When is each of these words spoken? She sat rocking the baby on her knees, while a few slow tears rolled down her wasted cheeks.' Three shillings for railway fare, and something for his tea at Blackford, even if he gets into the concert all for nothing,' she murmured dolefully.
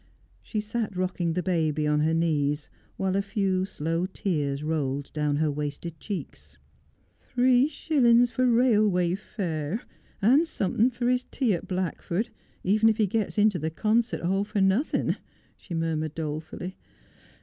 She 0.41 0.61
sat 0.61 0.97
rocking 0.97 1.33
the 1.33 1.43
baby 1.43 1.85
on 1.85 1.99
her 1.99 2.13
knees, 2.15 2.71
while 2.97 3.15
a 3.15 3.21
few 3.21 3.67
slow 3.67 4.07
tears 4.07 4.63
rolled 4.63 5.13
down 5.13 5.35
her 5.35 5.51
wasted 5.51 5.99
cheeks.' 5.99 6.57
Three 7.19 7.67
shillings 7.67 8.31
for 8.31 8.47
railway 8.47 9.13
fare, 9.13 9.83
and 10.19 10.47
something 10.47 10.89
for 10.89 11.07
his 11.07 11.25
tea 11.29 11.53
at 11.53 11.67
Blackford, 11.67 12.29
even 12.63 12.89
if 12.89 12.97
he 12.97 13.05
gets 13.05 13.37
into 13.37 13.59
the 13.59 13.69
concert 13.69 14.21
all 14.21 14.43
for 14.43 14.59
nothing,' 14.59 15.17
she 15.55 15.75
murmured 15.75 16.15
dolefully. 16.15 16.77